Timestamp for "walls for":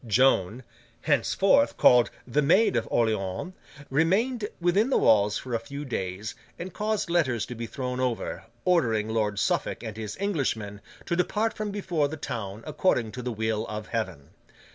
4.97-5.53